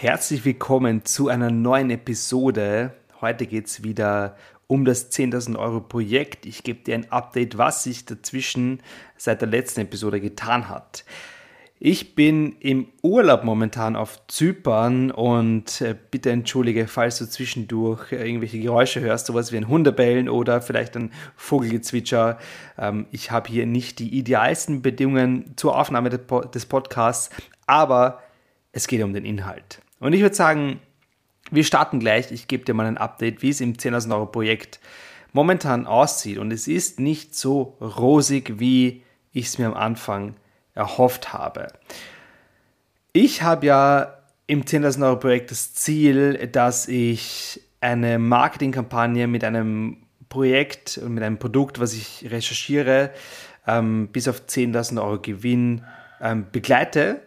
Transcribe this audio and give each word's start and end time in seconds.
Herzlich 0.00 0.46
willkommen 0.46 1.04
zu 1.04 1.28
einer 1.28 1.50
neuen 1.50 1.90
Episode. 1.90 2.94
Heute 3.20 3.44
geht 3.44 3.66
es 3.66 3.84
wieder 3.84 4.34
um 4.66 4.86
das 4.86 5.12
10.000 5.12 5.58
Euro 5.58 5.82
Projekt. 5.82 6.46
Ich 6.46 6.62
gebe 6.62 6.82
dir 6.82 6.94
ein 6.94 7.12
Update, 7.12 7.58
was 7.58 7.82
sich 7.82 8.06
dazwischen 8.06 8.80
seit 9.18 9.42
der 9.42 9.48
letzten 9.48 9.82
Episode 9.82 10.22
getan 10.22 10.70
hat. 10.70 11.04
Ich 11.78 12.14
bin 12.14 12.56
im 12.60 12.86
Urlaub 13.02 13.44
momentan 13.44 13.94
auf 13.94 14.26
Zypern 14.26 15.10
und 15.10 15.82
äh, 15.82 15.94
bitte 16.10 16.30
entschuldige, 16.30 16.88
falls 16.88 17.18
du 17.18 17.28
zwischendurch 17.28 18.10
irgendwelche 18.10 18.58
Geräusche 18.58 19.00
hörst, 19.00 19.26
sowas 19.26 19.52
wie 19.52 19.58
ein 19.58 19.68
Hundebellen 19.68 20.30
oder 20.30 20.62
vielleicht 20.62 20.96
ein 20.96 21.12
Vogelgezwitscher. 21.36 22.38
Ähm, 22.78 23.04
ich 23.10 23.32
habe 23.32 23.50
hier 23.50 23.66
nicht 23.66 23.98
die 23.98 24.16
idealsten 24.18 24.80
Bedingungen 24.80 25.52
zur 25.56 25.78
Aufnahme 25.78 26.08
des 26.08 26.64
Podcasts, 26.64 27.28
aber 27.66 28.22
es 28.72 28.86
geht 28.86 29.02
um 29.02 29.12
den 29.12 29.26
Inhalt. 29.26 29.82
Und 30.00 30.14
ich 30.14 30.22
würde 30.22 30.34
sagen, 30.34 30.80
wir 31.50 31.64
starten 31.64 32.00
gleich. 32.00 32.32
Ich 32.32 32.48
gebe 32.48 32.64
dir 32.64 32.74
mal 32.74 32.86
ein 32.86 32.98
Update, 32.98 33.42
wie 33.42 33.50
es 33.50 33.60
im 33.60 33.74
10.000 33.74 34.12
Euro 34.14 34.26
Projekt 34.26 34.80
momentan 35.32 35.86
aussieht. 35.86 36.38
Und 36.38 36.52
es 36.52 36.66
ist 36.66 36.98
nicht 36.98 37.34
so 37.34 37.76
rosig, 37.80 38.58
wie 38.58 39.02
ich 39.32 39.46
es 39.46 39.58
mir 39.58 39.66
am 39.66 39.74
Anfang 39.74 40.34
erhofft 40.74 41.32
habe. 41.32 41.68
Ich 43.12 43.42
habe 43.42 43.66
ja 43.66 44.18
im 44.46 44.64
10.000 44.64 45.06
Euro 45.06 45.16
Projekt 45.18 45.50
das 45.50 45.74
Ziel, 45.74 46.48
dass 46.48 46.88
ich 46.88 47.60
eine 47.80 48.18
Marketingkampagne 48.18 49.26
mit 49.26 49.44
einem 49.44 49.98
Projekt 50.28 50.98
und 50.98 51.14
mit 51.14 51.22
einem 51.22 51.38
Produkt, 51.38 51.80
was 51.80 51.92
ich 51.92 52.30
recherchiere, 52.30 53.10
ähm, 53.66 54.08
bis 54.08 54.28
auf 54.28 54.42
10.000 54.46 55.02
Euro 55.02 55.18
Gewinn 55.20 55.84
ähm, 56.20 56.46
begleite 56.50 57.20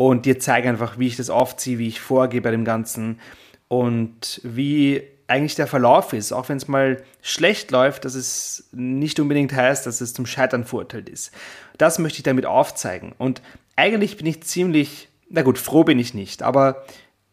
und 0.00 0.24
dir 0.24 0.38
zeige 0.38 0.66
einfach, 0.66 0.98
wie 0.98 1.08
ich 1.08 1.16
das 1.16 1.28
aufziehe, 1.28 1.76
wie 1.76 1.88
ich 1.88 2.00
vorgehe 2.00 2.40
bei 2.40 2.50
dem 2.50 2.64
Ganzen 2.64 3.20
und 3.68 4.40
wie 4.42 5.02
eigentlich 5.26 5.56
der 5.56 5.66
Verlauf 5.66 6.14
ist. 6.14 6.32
Auch 6.32 6.48
wenn 6.48 6.56
es 6.56 6.68
mal 6.68 7.02
schlecht 7.20 7.70
läuft, 7.70 8.06
dass 8.06 8.14
es 8.14 8.70
nicht 8.72 9.20
unbedingt 9.20 9.52
heißt, 9.52 9.84
dass 9.84 10.00
es 10.00 10.14
zum 10.14 10.24
Scheitern 10.24 10.64
verurteilt 10.64 11.10
ist. 11.10 11.32
Das 11.76 11.98
möchte 11.98 12.16
ich 12.16 12.22
damit 12.22 12.46
aufzeigen. 12.46 13.12
Und 13.18 13.42
eigentlich 13.76 14.16
bin 14.16 14.24
ich 14.24 14.42
ziemlich, 14.42 15.10
na 15.28 15.42
gut, 15.42 15.58
froh 15.58 15.84
bin 15.84 15.98
ich 15.98 16.14
nicht, 16.14 16.42
aber 16.42 16.86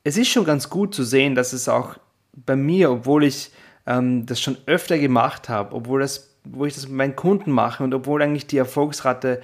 es 0.04 0.18
ist 0.18 0.28
schon 0.28 0.44
ganz 0.44 0.70
gut 0.70 0.94
zu 0.94 1.06
sehen, 1.06 1.36
dass 1.36 1.54
es 1.54 1.70
auch 1.70 1.96
bei 2.34 2.58
mir, 2.58 2.92
obwohl 2.92 3.24
ich 3.24 3.52
ähm, 3.86 4.26
das 4.26 4.42
schon 4.42 4.58
öfter 4.66 4.98
gemacht 4.98 5.48
habe, 5.48 5.74
obwohl 5.74 6.02
das, 6.02 6.36
wo 6.44 6.66
ich 6.66 6.74
das 6.74 6.90
mit 6.90 6.98
meinen 6.98 7.16
Kunden 7.16 7.52
mache 7.52 7.86
und 7.86 7.94
obwohl 7.94 8.22
eigentlich 8.22 8.46
die 8.46 8.58
Erfolgsrate 8.58 9.42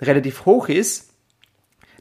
relativ 0.00 0.46
hoch 0.46 0.68
ist, 0.68 1.09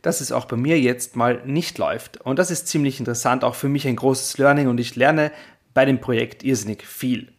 dass 0.01 0.21
es 0.21 0.31
auch 0.31 0.45
bei 0.45 0.57
mir 0.57 0.79
jetzt 0.79 1.15
mal 1.15 1.41
nicht 1.45 1.77
läuft. 1.77 2.21
Und 2.21 2.39
das 2.39 2.51
ist 2.51 2.67
ziemlich 2.67 2.99
interessant, 2.99 3.43
auch 3.43 3.55
für 3.55 3.69
mich 3.69 3.87
ein 3.87 3.95
großes 3.95 4.37
Learning 4.37 4.67
und 4.67 4.79
ich 4.79 4.95
lerne 4.95 5.31
bei 5.73 5.85
dem 5.85 5.99
Projekt 5.99 6.43
irrsinnig 6.43 6.85
viel. 6.85 7.31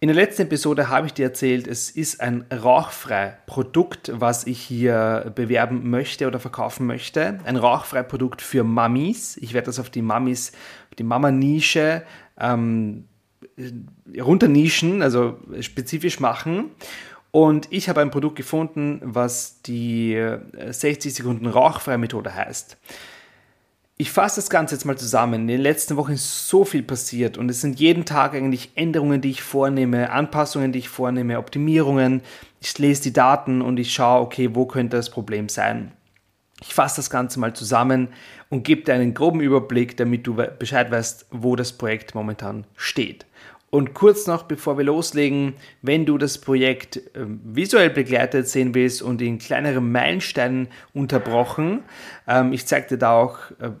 In 0.00 0.06
der 0.06 0.14
letzten 0.14 0.42
Episode 0.42 0.88
habe 0.88 1.08
ich 1.08 1.14
dir 1.14 1.24
erzählt, 1.24 1.66
es 1.66 1.90
ist 1.90 2.20
ein 2.20 2.44
rauchfrei 2.52 3.36
Produkt, 3.46 4.12
was 4.14 4.46
ich 4.46 4.60
hier 4.60 5.32
bewerben 5.34 5.90
möchte 5.90 6.28
oder 6.28 6.38
verkaufen 6.38 6.86
möchte. 6.86 7.40
Ein 7.44 7.56
rauchfrei 7.56 8.04
Produkt 8.04 8.40
für 8.40 8.62
Mamis. 8.62 9.36
Ich 9.38 9.54
werde 9.54 9.66
das 9.66 9.80
auf 9.80 9.90
die 9.90 10.02
Mamis, 10.02 10.52
die 11.00 11.02
Mama-Nische 11.02 12.04
ähm, 12.38 13.08
runternischen, 14.16 15.02
also 15.02 15.40
spezifisch 15.60 16.20
machen. 16.20 16.70
Und 17.30 17.68
ich 17.70 17.88
habe 17.88 18.00
ein 18.00 18.10
Produkt 18.10 18.36
gefunden, 18.36 19.00
was 19.04 19.60
die 19.62 20.18
60 20.70 21.12
äh, 21.12 21.14
Sekunden 21.14 21.46
rauchfreie 21.46 21.98
Methode 21.98 22.34
heißt. 22.34 22.76
Ich 24.00 24.12
fasse 24.12 24.36
das 24.36 24.48
Ganze 24.48 24.76
jetzt 24.76 24.84
mal 24.84 24.96
zusammen. 24.96 25.42
In 25.42 25.48
den 25.48 25.60
letzten 25.60 25.96
Wochen 25.96 26.12
ist 26.12 26.48
so 26.48 26.64
viel 26.64 26.84
passiert 26.84 27.36
und 27.36 27.50
es 27.50 27.60
sind 27.60 27.80
jeden 27.80 28.04
Tag 28.04 28.34
eigentlich 28.34 28.70
Änderungen, 28.76 29.20
die 29.20 29.30
ich 29.30 29.42
vornehme, 29.42 30.10
Anpassungen, 30.10 30.70
die 30.70 30.78
ich 30.78 30.88
vornehme, 30.88 31.38
Optimierungen. 31.38 32.22
Ich 32.60 32.78
lese 32.78 33.02
die 33.02 33.12
Daten 33.12 33.60
und 33.60 33.76
ich 33.78 33.92
schaue, 33.92 34.20
okay, 34.20 34.50
wo 34.54 34.66
könnte 34.66 34.96
das 34.96 35.10
Problem 35.10 35.48
sein. 35.48 35.92
Ich 36.60 36.74
fasse 36.74 36.96
das 36.96 37.10
Ganze 37.10 37.40
mal 37.40 37.54
zusammen 37.54 38.08
und 38.50 38.62
gebe 38.62 38.82
dir 38.82 38.94
einen 38.94 39.14
groben 39.14 39.40
Überblick, 39.40 39.96
damit 39.96 40.26
du 40.26 40.34
Bescheid 40.34 40.90
weißt, 40.90 41.26
wo 41.32 41.56
das 41.56 41.72
Projekt 41.72 42.14
momentan 42.14 42.66
steht. 42.76 43.26
Und 43.70 43.92
kurz 43.92 44.26
noch, 44.26 44.44
bevor 44.44 44.78
wir 44.78 44.84
loslegen, 44.84 45.54
wenn 45.82 46.06
du 46.06 46.16
das 46.16 46.38
Projekt 46.38 46.96
äh, 46.96 47.26
visuell 47.44 47.90
begleitet 47.90 48.48
sehen 48.48 48.74
willst 48.74 49.02
und 49.02 49.20
in 49.20 49.38
kleineren 49.38 49.92
Meilensteinen 49.92 50.68
unterbrochen, 50.94 51.82
ähm, 52.26 52.52
ich 52.52 52.66
zeige 52.66 52.88
dir 52.88 52.98
da 52.98 53.12
auch, 53.12 53.38
äh, 53.60 53.72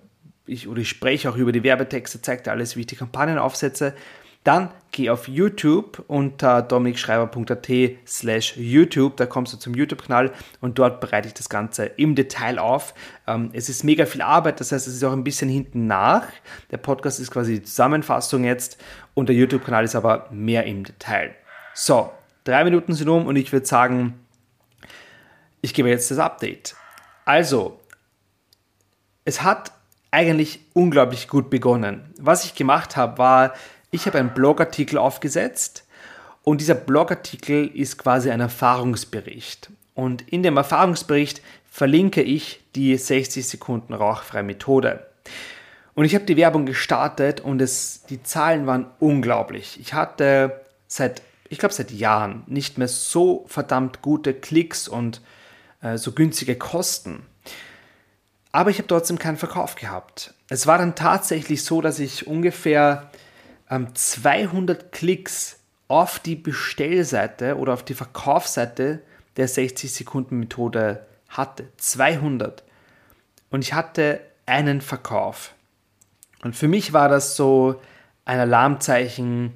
ich, 0.44 0.68
oder 0.68 0.80
ich 0.80 0.90
spreche 0.90 1.30
auch 1.30 1.36
über 1.36 1.52
die 1.52 1.62
Werbetexte, 1.62 2.20
zeige 2.20 2.42
dir 2.42 2.50
alles, 2.50 2.76
wie 2.76 2.80
ich 2.80 2.86
die 2.86 2.96
Kampagnen 2.96 3.38
aufsetze, 3.38 3.94
dann 4.44 4.70
geh 4.92 5.10
auf 5.10 5.28
YouTube 5.28 6.04
unter 6.06 6.62
dominikschreiber.at 6.62 7.68
slash 8.06 8.56
YouTube, 8.56 9.16
da 9.16 9.26
kommst 9.26 9.52
du 9.52 9.58
zum 9.58 9.74
YouTube-Kanal 9.74 10.32
und 10.60 10.78
dort 10.78 11.00
bereite 11.00 11.28
ich 11.28 11.34
das 11.34 11.48
Ganze 11.48 11.86
im 11.86 12.14
Detail 12.14 12.58
auf. 12.58 12.94
Ähm, 13.26 13.50
es 13.52 13.68
ist 13.68 13.84
mega 13.84 14.06
viel 14.06 14.22
Arbeit, 14.22 14.60
das 14.60 14.72
heißt, 14.72 14.86
es 14.86 14.94
ist 14.94 15.04
auch 15.04 15.12
ein 15.12 15.24
bisschen 15.24 15.48
hinten 15.48 15.86
nach. 15.86 16.24
Der 16.70 16.78
Podcast 16.78 17.20
ist 17.20 17.30
quasi 17.30 17.54
die 17.54 17.62
Zusammenfassung 17.62 18.44
jetzt 18.44 18.82
und 19.14 19.28
der 19.28 19.36
YouTube-Kanal 19.36 19.84
ist 19.84 19.94
aber 19.94 20.28
mehr 20.30 20.64
im 20.64 20.84
Detail. 20.84 21.34
So, 21.74 22.10
drei 22.44 22.64
Minuten 22.64 22.94
sind 22.94 23.08
um 23.08 23.26
und 23.26 23.36
ich 23.36 23.52
würde 23.52 23.66
sagen, 23.66 24.18
ich 25.60 25.74
gebe 25.74 25.88
jetzt 25.88 26.10
das 26.10 26.18
Update. 26.18 26.74
Also, 27.24 27.78
es 29.24 29.42
hat 29.42 29.72
eigentlich 30.10 30.60
unglaublich 30.72 31.28
gut 31.28 31.50
begonnen. 31.50 32.14
Was 32.18 32.44
ich 32.44 32.54
gemacht 32.54 32.96
habe, 32.96 33.18
war, 33.18 33.52
ich 33.90 34.06
habe 34.06 34.18
einen 34.18 34.34
Blogartikel 34.34 34.98
aufgesetzt 34.98 35.84
und 36.42 36.60
dieser 36.60 36.74
Blogartikel 36.74 37.66
ist 37.66 37.98
quasi 37.98 38.30
ein 38.30 38.40
Erfahrungsbericht. 38.40 39.70
Und 39.94 40.22
in 40.28 40.42
dem 40.42 40.56
Erfahrungsbericht 40.56 41.42
verlinke 41.70 42.22
ich 42.22 42.62
die 42.74 42.96
60 42.96 43.46
Sekunden 43.46 43.94
rauchfreie 43.94 44.42
Methode. 44.42 45.06
Und 45.94 46.04
ich 46.04 46.14
habe 46.14 46.24
die 46.24 46.36
Werbung 46.36 46.64
gestartet 46.64 47.40
und 47.40 47.60
es, 47.60 48.04
die 48.08 48.22
Zahlen 48.22 48.66
waren 48.66 48.86
unglaublich. 49.00 49.78
Ich 49.80 49.94
hatte 49.94 50.60
seit, 50.86 51.22
ich 51.48 51.58
glaube 51.58 51.74
seit 51.74 51.90
Jahren 51.90 52.44
nicht 52.46 52.78
mehr 52.78 52.88
so 52.88 53.44
verdammt 53.48 54.00
gute 54.00 54.32
Klicks 54.32 54.86
und 54.86 55.20
äh, 55.82 55.98
so 55.98 56.12
günstige 56.12 56.56
Kosten. 56.56 57.26
Aber 58.52 58.70
ich 58.70 58.78
habe 58.78 58.88
trotzdem 58.88 59.18
keinen 59.18 59.36
Verkauf 59.36 59.74
gehabt. 59.74 60.34
Es 60.48 60.66
war 60.66 60.78
dann 60.78 60.94
tatsächlich 60.94 61.64
so, 61.64 61.80
dass 61.80 61.98
ich 61.98 62.26
ungefähr 62.26 63.10
ähm, 63.70 63.94
200 63.94 64.92
Klicks 64.92 65.58
auf 65.88 66.18
die 66.18 66.36
Bestellseite 66.36 67.56
oder 67.56 67.72
auf 67.72 67.84
die 67.84 67.94
Verkaufsseite 67.94 69.02
der 69.36 69.48
60 69.48 69.92
Sekunden 69.92 70.38
Methode 70.38 71.06
hatte. 71.28 71.68
200. 71.76 72.62
Und 73.50 73.62
ich 73.62 73.72
hatte 73.72 74.20
einen 74.46 74.80
Verkauf. 74.80 75.54
Und 76.42 76.56
für 76.56 76.68
mich 76.68 76.92
war 76.92 77.08
das 77.08 77.36
so 77.36 77.80
ein 78.24 78.38
Alarmzeichen, 78.38 79.54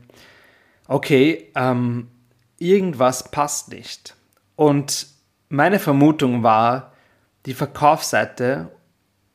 okay, 0.89 1.51
ähm, 1.55 2.09
irgendwas 2.59 3.31
passt 3.31 3.69
nicht. 3.69 4.17
Und 4.57 5.07
meine 5.49 5.79
Vermutung 5.79 6.43
war, 6.43 6.93
die 7.47 7.55
Verkaufsseite 7.55 8.71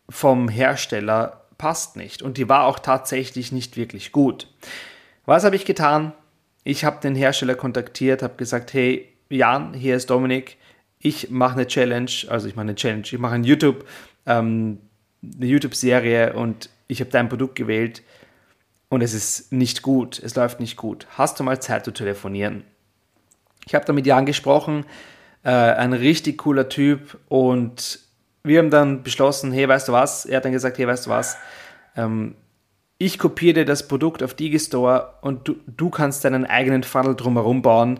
vom 0.09 0.49
Hersteller 0.49 1.46
passt 1.57 1.95
nicht. 1.95 2.21
Und 2.21 2.37
die 2.37 2.49
war 2.49 2.65
auch 2.65 2.79
tatsächlich 2.79 3.51
nicht 3.51 3.77
wirklich 3.77 4.11
gut. 4.11 4.47
Was 5.25 5.43
habe 5.43 5.55
ich 5.55 5.65
getan? 5.65 6.13
Ich 6.63 6.85
habe 6.85 7.01
den 7.01 7.15
Hersteller 7.15 7.55
kontaktiert, 7.55 8.23
habe 8.23 8.35
gesagt, 8.35 8.73
hey 8.73 9.07
Jan, 9.29 9.73
hier 9.73 9.95
ist 9.95 10.09
Dominik, 10.09 10.57
ich 10.99 11.29
mache 11.29 11.53
eine 11.53 11.67
Challenge, 11.67 12.11
also 12.29 12.47
ich 12.47 12.55
mache 12.55 12.63
eine 12.63 12.75
Challenge, 12.75 13.03
ich 13.03 13.19
mache 13.19 13.35
ein 13.35 13.43
YouTube, 13.43 13.85
ähm, 14.25 14.79
eine 15.23 15.45
YouTube-Serie 15.45 16.33
und 16.33 16.69
ich 16.87 16.99
habe 17.01 17.11
dein 17.11 17.29
Produkt 17.29 17.55
gewählt 17.55 18.03
und 18.89 19.01
es 19.01 19.13
ist 19.13 19.51
nicht 19.51 19.81
gut, 19.81 20.19
es 20.19 20.35
läuft 20.35 20.59
nicht 20.59 20.77
gut. 20.77 21.07
Hast 21.17 21.39
du 21.39 21.43
mal 21.43 21.61
Zeit 21.61 21.85
zu 21.85 21.91
telefonieren? 21.91 22.63
Ich 23.65 23.75
habe 23.75 23.85
da 23.85 23.93
mit 23.93 24.05
Jan 24.05 24.25
gesprochen, 24.25 24.85
äh, 25.43 25.49
ein 25.49 25.93
richtig 25.93 26.37
cooler 26.37 26.69
Typ 26.69 27.17
und 27.27 27.99
wir 28.47 28.59
haben 28.59 28.69
dann 28.69 29.03
beschlossen, 29.03 29.51
hey, 29.51 29.67
weißt 29.67 29.87
du 29.87 29.93
was? 29.93 30.25
Er 30.25 30.37
hat 30.37 30.45
dann 30.45 30.51
gesagt, 30.51 30.77
hey, 30.77 30.87
weißt 30.87 31.05
du 31.05 31.09
was? 31.09 31.37
Ähm, 31.95 32.35
ich 32.97 33.19
kopiere 33.19 33.53
dir 33.53 33.65
das 33.65 33.87
Produkt 33.87 34.23
auf 34.23 34.33
Digistore 34.33 35.13
und 35.21 35.47
du, 35.47 35.55
du 35.67 35.89
kannst 35.89 36.25
deinen 36.25 36.45
eigenen 36.45 36.83
Funnel 36.83 37.15
drumherum 37.15 37.61
bauen 37.61 37.99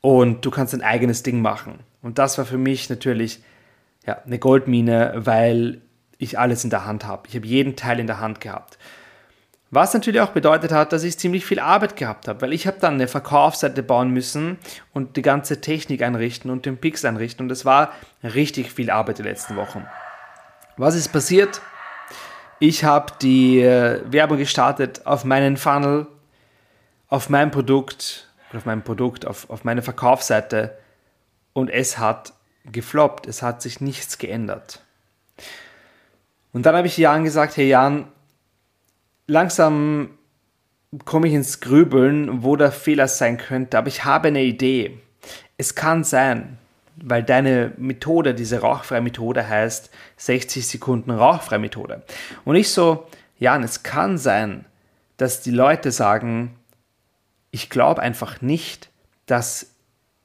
und 0.00 0.44
du 0.44 0.50
kannst 0.50 0.72
dein 0.72 0.82
eigenes 0.82 1.22
Ding 1.22 1.42
machen. 1.42 1.80
Und 2.02 2.18
das 2.18 2.38
war 2.38 2.44
für 2.44 2.58
mich 2.58 2.88
natürlich 2.88 3.42
ja, 4.06 4.18
eine 4.24 4.38
Goldmine, 4.38 5.12
weil 5.16 5.82
ich 6.16 6.38
alles 6.38 6.64
in 6.64 6.70
der 6.70 6.86
Hand 6.86 7.06
habe. 7.06 7.28
Ich 7.28 7.36
habe 7.36 7.46
jeden 7.46 7.76
Teil 7.76 8.00
in 8.00 8.06
der 8.06 8.20
Hand 8.20 8.40
gehabt. 8.40 8.78
Was 9.70 9.92
natürlich 9.92 10.22
auch 10.22 10.30
bedeutet 10.30 10.72
hat, 10.72 10.92
dass 10.92 11.04
ich 11.04 11.18
ziemlich 11.18 11.44
viel 11.44 11.58
Arbeit 11.58 11.96
gehabt 11.96 12.26
habe, 12.26 12.40
weil 12.40 12.54
ich 12.54 12.66
habe 12.66 12.78
dann 12.80 12.94
eine 12.94 13.06
Verkaufsseite 13.06 13.82
bauen 13.82 14.10
müssen 14.10 14.58
und 14.94 15.16
die 15.16 15.22
ganze 15.22 15.60
Technik 15.60 16.02
einrichten 16.02 16.50
und 16.50 16.64
den 16.64 16.78
Pix 16.78 17.04
einrichten 17.04 17.44
und 17.44 17.48
das 17.50 17.66
war 17.66 17.92
richtig 18.22 18.72
viel 18.72 18.90
Arbeit 18.90 19.18
die 19.18 19.24
letzten 19.24 19.56
Wochen. 19.56 19.86
Was 20.78 20.94
ist 20.94 21.08
passiert? 21.08 21.60
Ich 22.60 22.84
habe 22.84 23.12
die 23.20 23.60
äh, 23.60 24.00
Werbung 24.10 24.38
gestartet 24.38 25.02
auf 25.04 25.24
meinen 25.24 25.58
Funnel, 25.58 26.06
auf 27.08 27.28
mein 27.28 27.50
Produkt, 27.50 28.28
auf 28.54 28.64
mein 28.64 28.82
Produkt, 28.82 29.26
auf, 29.26 29.50
auf 29.50 29.64
meine 29.64 29.82
Verkaufsseite 29.82 30.78
und 31.52 31.68
es 31.68 31.98
hat 31.98 32.32
gefloppt, 32.64 33.26
es 33.26 33.42
hat 33.42 33.60
sich 33.60 33.82
nichts 33.82 34.16
geändert. 34.16 34.80
Und 36.52 36.64
dann 36.64 36.74
habe 36.74 36.86
ich 36.86 36.96
Jan 36.96 37.24
gesagt, 37.24 37.56
hey 37.56 37.68
Jan, 37.68 38.08
langsam 39.28 40.10
komme 41.04 41.28
ich 41.28 41.34
ins 41.34 41.60
Grübeln, 41.60 42.42
wo 42.42 42.56
der 42.56 42.72
Fehler 42.72 43.06
sein 43.06 43.38
könnte, 43.38 43.78
aber 43.78 43.88
ich 43.88 44.04
habe 44.04 44.28
eine 44.28 44.42
Idee. 44.42 44.98
Es 45.56 45.74
kann 45.74 46.02
sein, 46.02 46.58
weil 46.96 47.22
deine 47.22 47.72
Methode, 47.76 48.34
diese 48.34 48.60
rauchfreie 48.60 49.02
Methode 49.02 49.46
heißt 49.46 49.90
60 50.16 50.66
Sekunden 50.66 51.10
rauchfreie 51.10 51.58
Methode. 51.58 52.02
Und 52.44 52.56
ich 52.56 52.70
so, 52.70 53.06
Jan, 53.38 53.62
es 53.62 53.82
kann 53.82 54.18
sein, 54.18 54.64
dass 55.18 55.42
die 55.42 55.50
Leute 55.50 55.92
sagen, 55.92 56.56
ich 57.50 57.70
glaube 57.70 58.02
einfach 58.02 58.40
nicht, 58.40 58.90
dass 59.26 59.74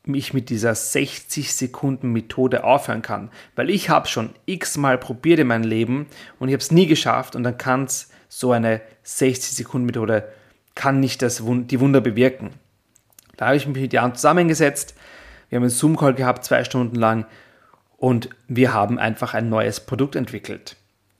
ich 0.05 0.33
mit 0.33 0.49
dieser 0.49 0.75
60 0.75 1.53
Sekunden 1.53 2.11
Methode 2.11 2.63
aufhören 2.63 3.01
kann, 3.01 3.31
weil 3.55 3.69
ich 3.69 3.89
habe 3.89 4.07
schon 4.07 4.33
x-mal 4.45 4.97
probiert 4.97 5.39
in 5.39 5.47
meinem 5.47 5.63
Leben 5.63 6.07
und 6.39 6.49
ich 6.49 6.53
habe 6.53 6.61
es 6.61 6.71
nie 6.71 6.87
geschafft 6.87 7.35
und 7.35 7.43
dann 7.43 7.57
kann 7.57 7.85
es 7.85 8.09
so 8.39 8.51
eine 8.51 8.81
60-Sekunden-Methode 9.05 10.27
kann 10.73 10.99
nicht 10.99 11.21
das, 11.21 11.43
die 11.45 11.79
Wunder 11.79 12.01
bewirken. 12.01 12.49
Da 13.37 13.47
habe 13.47 13.57
ich 13.57 13.67
mich 13.67 13.79
mit 13.79 13.93
Jan 13.93 14.15
zusammengesetzt. 14.15 14.95
Wir 15.49 15.57
haben 15.57 15.63
einen 15.63 15.69
Zoom-Call 15.69 16.15
gehabt, 16.15 16.43
zwei 16.43 16.63
Stunden 16.63 16.95
lang, 16.95 17.25
und 17.97 18.29
wir 18.47 18.73
haben 18.73 18.97
einfach 18.97 19.35
ein 19.35 19.49
neues 19.49 19.79
Produkt 19.79 20.15
entwickelt. 20.15 20.77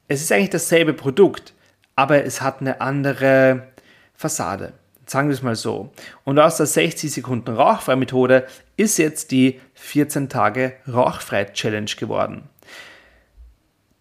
Es 0.07 0.21
ist 0.21 0.31
eigentlich 0.31 0.49
dasselbe 0.49 0.93
Produkt, 0.93 1.53
aber 1.95 2.25
es 2.25 2.41
hat 2.41 2.61
eine 2.61 2.81
andere 2.81 3.67
Fassade. 4.15 4.73
Sagen 5.05 5.27
wir 5.27 5.35
es 5.35 5.43
mal 5.43 5.55
so. 5.55 5.91
Und 6.23 6.39
aus 6.39 6.57
der 6.57 6.65
60 6.65 7.11
Sekunden 7.11 7.51
Rauchfrei 7.51 7.95
Methode 7.95 8.47
ist 8.75 8.97
jetzt 8.97 9.31
die 9.31 9.61
14 9.75 10.29
Tage 10.29 10.73
Rauchfrei 10.91 11.45
Challenge 11.45 11.91
geworden. 11.97 12.49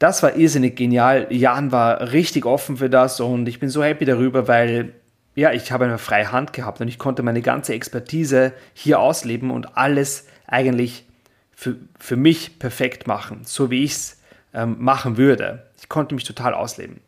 Das 0.03 0.21
war 0.25 0.35
irrsinnig 0.35 0.75
genial. 0.75 1.29
Jan 1.31 1.71
war 1.71 2.11
richtig 2.11 2.45
offen 2.45 2.79
für 2.79 2.91
das 2.91 3.21
und 3.21 3.47
ich 3.47 3.61
bin 3.61 3.69
so 3.69 3.85
happy 3.85 4.05
darüber, 4.05 4.49
weil 4.49 4.95
ja, 5.37 5.53
ich 5.53 5.71
habe 5.71 5.85
eine 5.85 5.97
freie 5.97 6.33
Hand 6.33 6.53
gehabt 6.53 6.81
und 6.81 6.89
ich 6.89 6.99
konnte 6.99 7.23
meine 7.23 7.41
ganze 7.41 7.73
Expertise 7.73 8.53
hier 8.75 8.99
ausleben 8.99 9.53
und 9.53 9.77
alles 9.77 10.27
eigentlich 10.49 11.05
für, 11.53 11.77
für 12.01 12.17
mich 12.17 12.59
perfekt 12.59 13.07
machen, 13.07 13.43
so 13.45 13.71
wie 13.71 13.85
ich 13.85 13.93
es 13.93 14.21
ähm, 14.53 14.75
machen 14.81 15.19
würde. 15.19 15.71
Ich 15.79 15.89
konnte 15.89 16.17
mich 16.17 16.25
total 16.25 16.53
ausleben. 16.53 16.99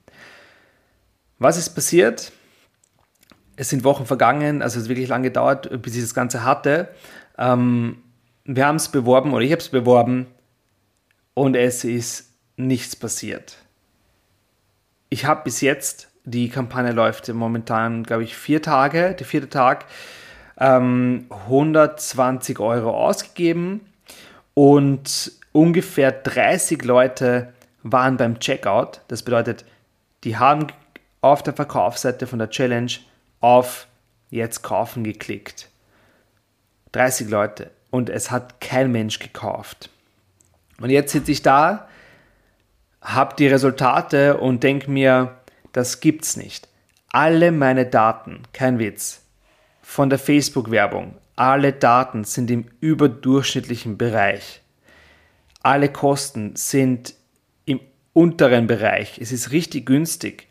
Was 1.41 1.57
ist 1.57 1.71
passiert? 1.71 2.31
Es 3.57 3.71
sind 3.71 3.83
Wochen 3.83 4.07
vergangen, 4.07 4.63
also 4.63 4.79
es 4.79 4.85
hat 4.85 4.89
wirklich 4.89 5.09
lange 5.09 5.31
gedauert, 5.31 5.83
bis 5.83 5.97
ich 5.97 6.03
das 6.03 6.15
Ganze 6.15 6.45
hatte. 6.45 6.91
Ähm, 7.39 8.05
wir 8.45 8.65
haben 8.65 8.77
es 8.77 8.89
beworben 8.89 9.33
oder 9.35 9.45
ich 9.45 9.51
habe 9.51 9.63
es 9.63 9.69
beworben 9.69 10.29
und 11.35 11.57
es 11.57 11.83
ist 11.83 12.34
nichts 12.57 12.97
passiert. 12.97 13.57
Ich 15.09 15.25
habe 15.25 15.45
bis 15.45 15.61
jetzt, 15.61 16.09
die 16.25 16.49
Kampagne 16.49 16.93
läuft 16.93 17.29
momentan, 17.29 18.03
glaube 18.03 18.25
ich, 18.25 18.37
vier 18.37 18.63
Tage, 18.63 19.15
der 19.15 19.27
vierte 19.27 19.49
Tag, 19.49 19.87
ähm, 20.59 21.27
120 21.31 22.59
Euro 22.59 22.91
ausgegeben 22.91 23.81
und 24.55 25.33
ungefähr 25.53 26.13
30 26.13 26.85
Leute 26.85 27.53
waren 27.83 28.17
beim 28.17 28.41
Checkout. 28.41 29.01
Das 29.09 29.23
bedeutet, 29.23 29.65
die 30.25 30.37
haben 30.37 30.69
auf 31.21 31.43
der 31.43 31.55
Verkaufsseite 31.55 32.27
von 32.27 32.39
der 32.39 32.51
Challenge 32.51 32.93
auf 33.41 33.87
Jetzt 34.31 34.63
kaufen 34.63 35.05
geklickt. 35.05 35.69
30 36.93 37.29
Leute 37.29 37.71
und 37.91 38.11
es 38.11 38.31
hat 38.31 38.61
kein 38.61 38.91
Mensch 38.91 39.21
gekauft. 39.21 39.91
Und 40.81 40.91
jetzt 40.91 41.13
sitze 41.13 41.31
ich 41.31 41.43
da 41.43 41.89
habe 43.05 43.37
die 43.39 43.47
Resultate 43.47 44.39
und 44.39 44.63
denke 44.63 44.91
mir, 44.91 45.37
das 45.73 46.01
gibt's 46.01 46.37
nicht. 46.37 46.69
Alle 47.11 47.53
meine 47.53 47.87
Daten, 47.87 48.43
kein 48.53 48.79
Witz, 48.79 49.23
von 49.83 50.09
der 50.11 50.19
Facebook-Werbung, 50.19 51.15
alle 51.37 51.73
Daten 51.73 52.25
sind 52.25 52.51
im 52.51 52.65
überdurchschnittlichen 52.81 53.99
Bereich. 53.99 54.63
Alle 55.63 55.91
Kosten 55.91 56.57
sind 56.57 57.15
im 57.67 57.81
unteren 58.13 58.67
Bereich. 58.67 59.19
Es 59.21 59.33
ist 59.33 59.51
richtig 59.51 59.87
günstig. 59.87 60.49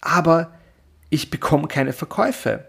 Aber 0.00 0.54
ich 1.10 1.30
bekomme 1.30 1.68
keine 1.68 1.92
Verkäufe. 1.92 2.66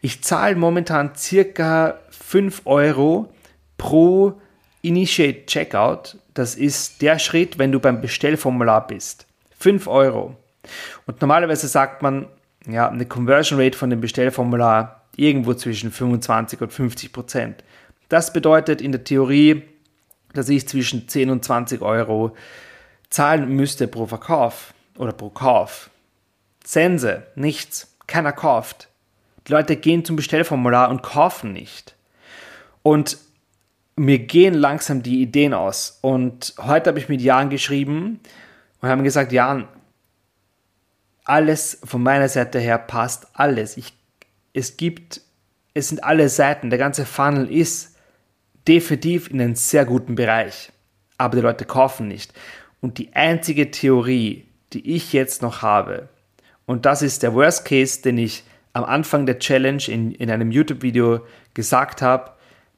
Ich 0.00 0.22
zahle 0.22 0.56
momentan 0.56 1.14
circa 1.16 1.98
5 2.10 2.62
Euro 2.64 3.32
pro 3.78 4.40
Initiate 4.82 5.46
Checkout, 5.46 6.16
das 6.40 6.54
ist 6.54 7.02
der 7.02 7.18
Schritt, 7.18 7.58
wenn 7.58 7.70
du 7.70 7.80
beim 7.80 8.00
Bestellformular 8.00 8.86
bist. 8.86 9.26
5 9.58 9.86
Euro. 9.86 10.36
Und 11.06 11.20
normalerweise 11.20 11.68
sagt 11.68 12.00
man, 12.00 12.28
ja, 12.66 12.88
eine 12.88 13.04
Conversion 13.04 13.60
Rate 13.60 13.76
von 13.76 13.90
dem 13.90 14.00
Bestellformular 14.00 15.02
irgendwo 15.16 15.52
zwischen 15.52 15.92
25 15.92 16.62
und 16.62 16.72
50 16.72 17.12
Prozent. 17.12 17.64
Das 18.08 18.32
bedeutet 18.32 18.80
in 18.80 18.90
der 18.90 19.04
Theorie, 19.04 19.64
dass 20.32 20.48
ich 20.48 20.66
zwischen 20.66 21.08
10 21.08 21.28
und 21.28 21.44
20 21.44 21.82
Euro 21.82 22.34
zahlen 23.10 23.54
müsste 23.54 23.86
pro 23.86 24.06
Verkauf 24.06 24.72
oder 24.96 25.12
pro 25.12 25.28
Kauf. 25.28 25.90
Sense, 26.64 27.22
nichts, 27.34 27.94
keiner 28.06 28.32
kauft. 28.32 28.88
Die 29.46 29.52
Leute 29.52 29.76
gehen 29.76 30.06
zum 30.06 30.16
Bestellformular 30.16 30.88
und 30.88 31.02
kaufen 31.02 31.52
nicht. 31.52 31.94
Und 32.82 33.18
mir 34.00 34.18
gehen 34.18 34.54
langsam 34.54 35.02
die 35.02 35.20
Ideen 35.20 35.52
aus. 35.52 35.98
Und 36.00 36.54
heute 36.58 36.88
habe 36.88 36.98
ich 36.98 37.10
mit 37.10 37.20
Jan 37.20 37.50
geschrieben 37.50 38.20
und 38.80 38.88
haben 38.88 39.04
gesagt, 39.04 39.30
Jan, 39.30 39.68
alles 41.24 41.78
von 41.84 42.02
meiner 42.02 42.30
Seite 42.30 42.58
her 42.58 42.78
passt, 42.78 43.28
alles. 43.34 43.76
Ich, 43.76 43.92
es 44.54 44.78
gibt, 44.78 45.20
es 45.74 45.90
sind 45.90 46.02
alle 46.02 46.30
Seiten, 46.30 46.70
der 46.70 46.78
ganze 46.78 47.04
Funnel 47.04 47.52
ist 47.52 47.94
definitiv 48.66 49.30
in 49.30 49.38
einem 49.38 49.54
sehr 49.54 49.84
guten 49.84 50.14
Bereich. 50.14 50.72
Aber 51.18 51.36
die 51.36 51.42
Leute 51.42 51.66
kaufen 51.66 52.08
nicht. 52.08 52.32
Und 52.80 52.96
die 52.96 53.12
einzige 53.14 53.70
Theorie, 53.70 54.46
die 54.72 54.96
ich 54.96 55.12
jetzt 55.12 55.42
noch 55.42 55.60
habe, 55.60 56.08
und 56.64 56.86
das 56.86 57.02
ist 57.02 57.22
der 57.22 57.34
Worst 57.34 57.66
Case, 57.66 58.00
den 58.00 58.16
ich 58.16 58.44
am 58.72 58.84
Anfang 58.84 59.26
der 59.26 59.40
Challenge 59.40 59.82
in, 59.88 60.12
in 60.12 60.30
einem 60.30 60.52
YouTube-Video 60.52 61.20
gesagt 61.52 62.00
habe, 62.00 62.32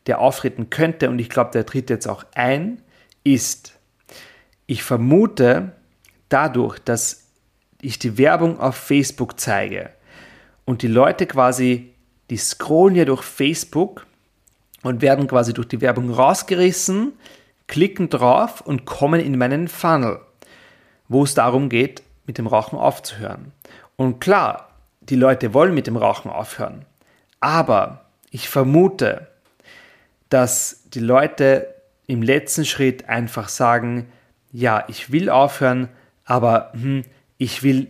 der 0.06 0.20
auftreten 0.20 0.70
könnte, 0.70 1.10
und 1.10 1.18
ich 1.18 1.28
glaube, 1.28 1.50
der 1.52 1.66
tritt 1.66 1.90
jetzt 1.90 2.06
auch 2.06 2.24
ein, 2.34 2.82
ist, 3.24 3.78
ich 4.66 4.82
vermute, 4.82 5.72
dadurch, 6.28 6.78
dass 6.78 7.28
ich 7.80 7.98
die 7.98 8.16
Werbung 8.18 8.58
auf 8.58 8.76
Facebook 8.76 9.38
zeige 9.38 9.90
und 10.64 10.82
die 10.82 10.88
Leute 10.88 11.26
quasi, 11.26 11.92
die 12.30 12.36
scrollen 12.36 12.96
ja 12.96 13.04
durch 13.04 13.22
Facebook 13.22 14.06
und 14.82 15.02
werden 15.02 15.26
quasi 15.26 15.52
durch 15.52 15.68
die 15.68 15.80
Werbung 15.80 16.10
rausgerissen, 16.10 17.12
klicken 17.66 18.08
drauf 18.08 18.60
und 18.60 18.84
kommen 18.84 19.20
in 19.20 19.36
meinen 19.36 19.68
Funnel, 19.68 20.20
wo 21.08 21.24
es 21.24 21.34
darum 21.34 21.68
geht, 21.68 22.02
mit 22.26 22.38
dem 22.38 22.46
Rauchen 22.46 22.78
aufzuhören. 22.78 23.52
Und 23.96 24.20
klar, 24.20 24.68
die 25.00 25.16
Leute 25.16 25.52
wollen 25.54 25.74
mit 25.74 25.86
dem 25.86 25.96
Rauchen 25.96 26.30
aufhören, 26.30 26.84
aber 27.40 28.06
ich 28.30 28.48
vermute, 28.48 29.28
dass 30.32 30.84
die 30.86 31.00
Leute 31.00 31.74
im 32.06 32.22
letzten 32.22 32.64
Schritt 32.64 33.08
einfach 33.08 33.48
sagen, 33.48 34.10
ja, 34.50 34.84
ich 34.88 35.12
will 35.12 35.30
aufhören, 35.30 35.88
aber 36.24 36.72
hm, 36.72 37.04
ich 37.38 37.62
will, 37.62 37.88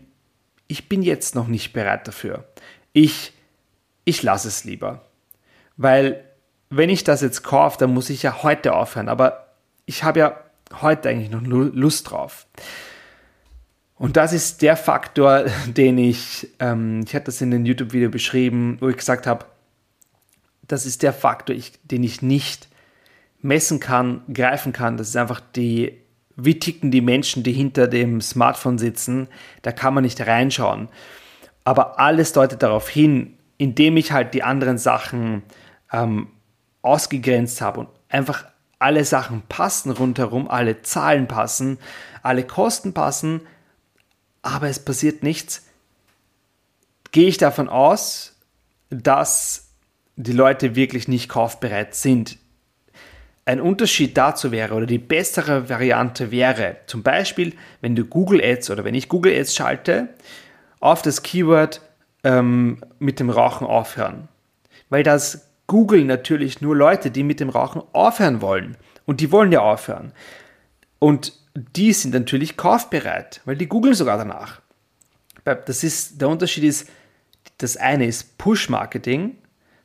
ich 0.67 0.89
bin 0.89 1.03
jetzt 1.03 1.35
noch 1.35 1.47
nicht 1.47 1.73
bereit 1.73 2.09
dafür. 2.09 2.45
Ich, 2.93 3.33
ich 4.05 4.23
lasse 4.23 4.49
es 4.49 4.65
lieber. 4.65 5.05
Weil 5.77 6.25
wenn 6.71 6.89
ich 6.89 7.05
das 7.05 7.21
jetzt 7.21 7.43
kaufe, 7.43 7.79
dann 7.79 7.93
muss 7.93 8.11
ich 8.11 8.23
ja 8.23 8.43
heute 8.43 8.75
aufhören. 8.75 9.09
Aber 9.09 9.49
ich 9.87 10.05
habe 10.05 10.21
ja 10.21 10.41
heute 10.81 11.09
eigentlich 11.09 11.31
noch 11.31 11.43
Lust 11.43 12.11
drauf. 12.11 12.47
Und 13.97 14.17
das 14.17 14.33
ist 14.33 14.63
der 14.63 14.77
Faktor, 14.77 15.45
den 15.67 15.99
ich, 15.99 16.49
ähm, 16.59 17.05
ich 17.07 17.15
hatte 17.15 17.27
das 17.27 17.41
in 17.41 17.51
dem 17.51 17.65
YouTube-Video 17.65 18.11
beschrieben, 18.11 18.79
wo 18.81 18.89
ich 18.89 18.97
gesagt 18.97 19.27
habe, 19.27 19.47
das 20.73 20.87
ist 20.87 21.03
der 21.03 21.13
Faktor, 21.13 21.55
ich, 21.55 21.73
den 21.85 22.03
ich 22.03 22.23
nicht 22.23 22.69
messen 23.43 23.79
kann, 23.79 24.23
greifen 24.33 24.73
kann. 24.73 24.97
Das 24.97 25.11
ist 25.11 25.17
einfach 25.17 25.41
die, 25.55 26.01
wie 26.35 26.59
ticken 26.59 26.91
die 26.91 27.03
Menschen, 27.03 27.43
die 27.43 27.53
hinter 27.53 27.89
dem 27.89 28.23
Smartphone 28.23 28.79
sitzen. 28.79 29.29
Da 29.61 29.71
kann 29.71 29.93
man 29.93 30.03
nicht 30.03 30.27
reinschauen. 30.27 30.89
Aber 31.63 32.01
alles 32.01 32.33
deutet 32.33 32.63
darauf 32.63 32.89
hin, 32.89 33.37
indem 33.59 33.99
ich 33.99 34.13
halt 34.13 34.33
die 34.33 34.43
anderen 34.43 34.79
Sachen 34.79 35.43
ähm, 35.93 36.29
ausgegrenzt 36.81 37.61
habe 37.61 37.81
und 37.81 37.89
einfach 38.09 38.47
alle 38.79 39.05
Sachen 39.05 39.43
passen 39.43 39.91
rundherum, 39.91 40.49
alle 40.49 40.81
Zahlen 40.81 41.29
passen, 41.29 41.79
alle 42.23 42.45
Kosten 42.47 42.95
passen, 42.95 43.43
aber 44.41 44.69
es 44.69 44.83
passiert 44.83 45.23
nichts, 45.23 45.67
gehe 47.13 47.29
ich 47.29 47.37
davon 47.37 47.69
aus, 47.69 48.37
dass 48.89 49.62
die 50.17 50.33
Leute 50.33 50.75
wirklich 50.75 51.09
nicht 51.09 51.29
kaufbereit 51.29 51.95
sind. 51.95 52.39
Ein 53.45 53.61
Unterschied 53.61 54.17
dazu 54.17 54.53
wäre 54.53 54.75
oder 54.75 54.87
die 54.87 54.99
bessere 54.99 55.69
Variante 55.69 56.31
wäre, 56.31 56.77
zum 56.87 57.03
Beispiel, 57.03 57.55
wenn 57.81 57.97
du 57.97 58.05
Google 58.05 58.41
Ads 58.43 58.71
oder 58.71 58.85
wenn 58.85 58.95
ich 58.95 59.09
Google 59.09 59.35
Ads 59.37 59.55
schalte, 59.55 60.09
auf 60.81 61.03
das 61.03 61.23
Keyword 61.23 61.81
ähm, 62.25 62.83
mit 62.99 63.19
dem 63.19 63.31
Rauchen 63.31 63.67
aufhören. 63.67 64.29
Weil 64.91 65.03
das 65.03 65.49
Google 65.67 66.05
natürlich 66.05 66.61
nur 66.61 66.77
Leute, 66.77 67.11
die 67.11 67.25
mit 67.25 67.41
dem 67.41 67.49
Rauchen 67.49 67.83
aufhören 67.93 68.43
wollen. 68.43 68.77
Und 69.07 69.21
die 69.21 69.33
wollen 69.33 69.51
ja 69.51 69.61
aufhören. 69.61 70.13
Und 70.99 71.33
die 71.55 71.93
sind 71.93 72.15
natürlich 72.15 72.57
kaufbereit, 72.57 73.41
weil 73.45 73.57
die 73.57 73.67
googeln 73.67 73.95
sogar 73.95 74.19
danach. 74.19 74.61
Das 75.45 75.83
ist, 75.83 76.21
der 76.21 76.29
Unterschied 76.29 76.65
ist, 76.65 76.89
das 77.59 77.77
eine 77.77 78.07
ist 78.07 78.39
Push-Marketing, 78.39 79.37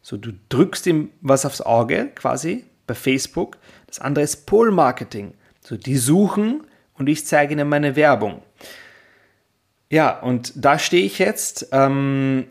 so 0.07 0.15
du 0.15 0.31
drückst 0.47 0.87
ihm 0.87 1.11
was 1.19 1.45
aufs 1.45 1.59
Auge 1.59 2.07
quasi 2.15 2.63
bei 2.85 2.93
Facebook. 2.93 3.57
Das 3.87 3.99
andere 3.99 4.23
ist 4.23 4.45
Pull-Marketing, 4.45 5.33
so 5.59 5.75
die 5.75 5.97
suchen 5.97 6.65
und 6.93 7.09
ich 7.09 7.25
zeige 7.25 7.51
ihnen 7.51 7.67
meine 7.67 7.97
Werbung. 7.97 8.41
Ja, 9.89 10.17
und 10.17 10.53
da 10.55 10.79
stehe 10.79 11.03
ich 11.03 11.19
jetzt, 11.19 11.67
ähm, 11.73 12.47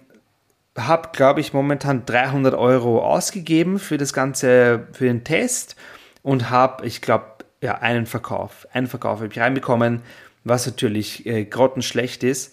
habe, 0.76 1.08
glaube 1.14 1.40
ich, 1.40 1.54
momentan 1.54 2.04
300 2.04 2.52
Euro 2.52 3.02
ausgegeben 3.02 3.78
für 3.78 3.96
das 3.96 4.12
Ganze, 4.12 4.88
für 4.92 5.06
den 5.06 5.24
Test 5.24 5.76
und 6.22 6.50
habe, 6.50 6.86
ich 6.86 7.00
glaube, 7.00 7.24
ja, 7.62 7.78
einen 7.78 8.04
Verkauf. 8.04 8.68
Einen 8.74 8.86
Verkauf 8.86 9.20
habe 9.20 9.32
ich 9.32 9.38
reinbekommen, 9.38 10.02
was 10.44 10.66
natürlich 10.66 11.24
äh, 11.24 11.46
grottenschlecht 11.46 12.22
ist, 12.22 12.52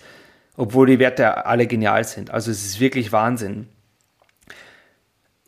obwohl 0.55 0.87
die 0.87 0.99
Werte 0.99 1.45
alle 1.45 1.67
genial 1.67 2.05
sind. 2.05 2.31
Also 2.31 2.51
es 2.51 2.63
ist 2.63 2.79
wirklich 2.79 3.11
Wahnsinn. 3.11 3.67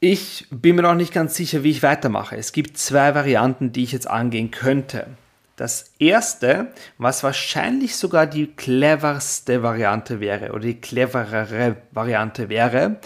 Ich 0.07 0.45
bin 0.51 0.75
mir 0.75 0.83
noch 0.83 0.93
nicht 0.93 1.11
ganz 1.11 1.33
sicher, 1.33 1.63
wie 1.63 1.71
ich 1.71 1.81
weitermache. 1.81 2.37
Es 2.37 2.51
gibt 2.51 2.77
zwei 2.77 3.15
Varianten, 3.15 3.71
die 3.71 3.81
ich 3.81 3.91
jetzt 3.91 4.07
angehen 4.07 4.51
könnte. 4.51 5.07
Das 5.55 5.93
erste, 5.97 6.67
was 6.99 7.23
wahrscheinlich 7.23 7.95
sogar 7.95 8.27
die 8.27 8.45
cleverste 8.45 9.63
Variante 9.63 10.19
wäre 10.19 10.51
oder 10.51 10.59
die 10.59 10.79
cleverere 10.79 11.77
Variante 11.89 12.49
wäre, 12.49 12.97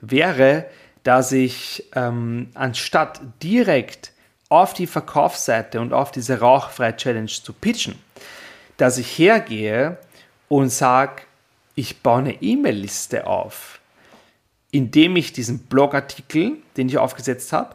wäre, 0.00 0.64
dass 1.02 1.30
ich 1.30 1.90
ähm, 1.94 2.48
anstatt 2.54 3.20
direkt 3.42 4.12
auf 4.48 4.72
die 4.72 4.86
Verkaufsseite 4.86 5.78
und 5.78 5.92
auf 5.92 6.10
diese 6.10 6.40
Rauchfrei-Challenge 6.40 7.26
zu 7.26 7.52
pitchen, 7.52 7.96
dass 8.78 8.96
ich 8.96 9.18
hergehe 9.18 9.98
und 10.48 10.70
sage, 10.70 11.20
ich 11.74 12.00
baue 12.00 12.20
eine 12.20 12.42
E-Mail-Liste 12.42 13.26
auf, 13.26 13.75
indem 14.76 15.16
ich 15.16 15.32
diesen 15.32 15.60
Blogartikel, 15.60 16.58
den 16.76 16.90
ich 16.90 16.98
aufgesetzt 16.98 17.54
habe, 17.54 17.74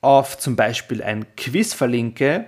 auf 0.00 0.36
zum 0.36 0.56
Beispiel 0.56 1.00
ein 1.00 1.24
Quiz 1.36 1.72
verlinke 1.72 2.46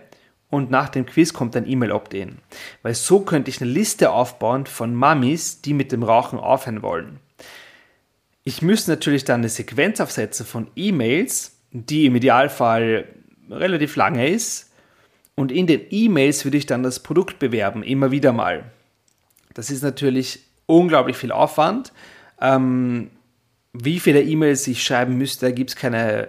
und 0.50 0.68
nach 0.68 0.88
dem 0.88 1.06
Quiz 1.06 1.32
kommt 1.32 1.54
ein 1.54 1.68
E-Mail-Opt-in. 1.68 2.38
Weil 2.82 2.96
so 2.96 3.20
könnte 3.20 3.50
ich 3.50 3.62
eine 3.62 3.70
Liste 3.70 4.10
aufbauen 4.10 4.66
von 4.66 4.96
Mamis, 4.96 5.60
die 5.60 5.74
mit 5.74 5.92
dem 5.92 6.02
Rauchen 6.02 6.40
aufhören 6.40 6.82
wollen. 6.82 7.20
Ich 8.42 8.62
müsste 8.62 8.90
natürlich 8.90 9.22
dann 9.22 9.42
eine 9.42 9.48
Sequenz 9.48 10.00
aufsetzen 10.00 10.44
von 10.44 10.66
E-Mails, 10.74 11.56
die 11.70 12.06
im 12.06 12.16
Idealfall 12.16 13.06
relativ 13.48 13.94
lange 13.94 14.28
ist. 14.28 14.72
Und 15.36 15.52
in 15.52 15.68
den 15.68 15.82
E-Mails 15.90 16.44
würde 16.44 16.56
ich 16.56 16.66
dann 16.66 16.82
das 16.82 16.98
Produkt 16.98 17.38
bewerben, 17.38 17.84
immer 17.84 18.10
wieder 18.10 18.32
mal. 18.32 18.72
Das 19.54 19.70
ist 19.70 19.84
natürlich 19.84 20.40
unglaublich 20.66 21.16
viel 21.16 21.30
Aufwand. 21.30 21.92
Ähm, 22.40 23.10
wie 23.72 24.00
viele 24.00 24.22
E-Mails 24.22 24.66
ich 24.66 24.82
schreiben 24.82 25.16
müsste, 25.18 25.52
gibt 25.52 25.70
es 25.70 25.76
keine, 25.76 26.28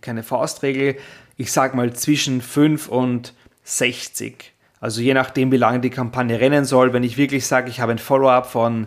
keine 0.00 0.22
Faustregel. 0.22 0.96
Ich 1.36 1.52
sage 1.52 1.76
mal 1.76 1.92
zwischen 1.94 2.40
5 2.40 2.88
und 2.88 3.34
60. 3.64 4.52
Also 4.80 5.00
je 5.00 5.14
nachdem, 5.14 5.52
wie 5.52 5.56
lange 5.56 5.80
die 5.80 5.90
Kampagne 5.90 6.40
rennen 6.40 6.64
soll. 6.64 6.92
Wenn 6.92 7.02
ich 7.02 7.16
wirklich 7.16 7.46
sage, 7.46 7.70
ich 7.70 7.80
habe 7.80 7.92
ein 7.92 7.98
Follow-up 7.98 8.46
von 8.46 8.86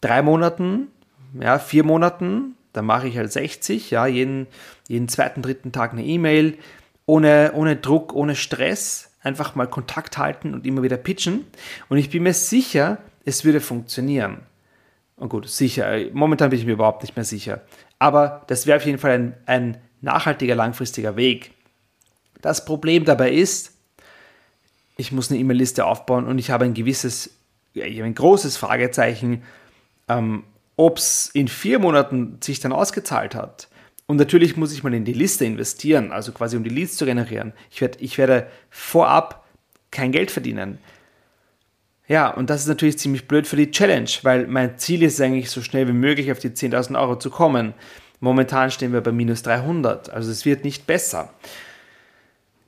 drei 0.00 0.22
Monaten, 0.22 0.88
ja, 1.38 1.58
vier 1.58 1.84
Monaten, 1.84 2.54
dann 2.72 2.86
mache 2.86 3.08
ich 3.08 3.16
halt 3.16 3.32
60, 3.32 3.90
ja, 3.90 4.06
jeden, 4.06 4.46
jeden 4.88 5.08
zweiten, 5.08 5.42
dritten 5.42 5.72
Tag 5.72 5.92
eine 5.92 6.04
E-Mail, 6.04 6.56
ohne, 7.06 7.52
ohne 7.54 7.76
Druck, 7.76 8.14
ohne 8.14 8.36
Stress, 8.36 9.10
einfach 9.22 9.54
mal 9.54 9.66
Kontakt 9.66 10.18
halten 10.18 10.54
und 10.54 10.66
immer 10.66 10.82
wieder 10.82 10.96
pitchen. 10.96 11.44
Und 11.88 11.98
ich 11.98 12.10
bin 12.10 12.22
mir 12.22 12.34
sicher, 12.34 12.98
es 13.24 13.44
würde 13.44 13.60
funktionieren. 13.60 14.40
Und 15.18 15.30
gut, 15.30 15.48
sicher, 15.48 15.96
momentan 16.12 16.50
bin 16.50 16.58
ich 16.58 16.66
mir 16.66 16.72
überhaupt 16.72 17.02
nicht 17.02 17.16
mehr 17.16 17.24
sicher. 17.24 17.62
Aber 17.98 18.44
das 18.46 18.66
wäre 18.66 18.76
auf 18.76 18.86
jeden 18.86 18.98
Fall 18.98 19.10
ein, 19.10 19.34
ein 19.46 19.78
nachhaltiger, 20.00 20.54
langfristiger 20.54 21.16
Weg. 21.16 21.52
Das 22.40 22.64
Problem 22.64 23.04
dabei 23.04 23.32
ist, 23.32 23.72
ich 24.96 25.12
muss 25.12 25.30
eine 25.30 25.40
E-Mail-Liste 25.40 25.84
aufbauen 25.84 26.26
und 26.26 26.38
ich 26.38 26.50
habe 26.50 26.64
ein 26.64 26.74
gewisses, 26.74 27.36
ein 27.74 28.14
großes 28.14 28.56
Fragezeichen, 28.56 29.42
ähm, 30.08 30.44
ob 30.76 30.98
es 30.98 31.30
in 31.32 31.48
vier 31.48 31.80
Monaten 31.80 32.38
sich 32.40 32.60
dann 32.60 32.72
ausgezahlt 32.72 33.34
hat. 33.34 33.68
Und 34.06 34.16
natürlich 34.16 34.56
muss 34.56 34.72
ich 34.72 34.84
mal 34.84 34.94
in 34.94 35.04
die 35.04 35.12
Liste 35.12 35.44
investieren, 35.44 36.12
also 36.12 36.32
quasi 36.32 36.56
um 36.56 36.64
die 36.64 36.70
Leads 36.70 36.96
zu 36.96 37.04
generieren. 37.04 37.52
Ich, 37.70 37.80
werd, 37.80 38.00
ich 38.00 38.16
werde 38.18 38.46
vorab 38.70 39.44
kein 39.90 40.12
Geld 40.12 40.30
verdienen. 40.30 40.78
Ja, 42.08 42.30
und 42.30 42.50
das 42.50 42.62
ist 42.62 42.68
natürlich 42.68 42.98
ziemlich 42.98 43.28
blöd 43.28 43.46
für 43.46 43.56
die 43.56 43.70
Challenge, 43.70 44.10
weil 44.22 44.46
mein 44.46 44.78
Ziel 44.78 45.02
ist 45.02 45.20
eigentlich 45.20 45.50
so 45.50 45.62
schnell 45.62 45.86
wie 45.86 45.92
möglich 45.92 46.32
auf 46.32 46.38
die 46.38 46.50
10.000 46.50 46.98
Euro 46.98 47.16
zu 47.16 47.30
kommen. 47.30 47.74
Momentan 48.20 48.70
stehen 48.70 48.92
wir 48.92 49.02
bei 49.02 49.12
minus 49.12 49.42
300, 49.42 50.10
also 50.10 50.30
es 50.30 50.44
wird 50.44 50.64
nicht 50.64 50.86
besser. 50.86 51.32